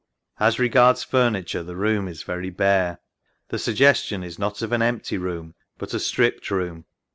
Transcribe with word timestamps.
A 0.39 0.45
s 0.45 0.57
regards 0.57 1.03
furniture 1.03 1.61
the 1.61 1.75
room 1.75 2.07
is 2.07 2.23
very 2.23 2.49
bare. 2.49 2.97
The 3.49 3.59
suggestion 3.59 4.23
is 4.23 4.39
not 4.39 4.63
of 4.63 4.71
an 4.71 4.81
empty 4.81 5.19
room, 5.19 5.53
but 5.77 5.93
a 5.93 5.99
stripped 5.99 6.49
room. 6.49 6.85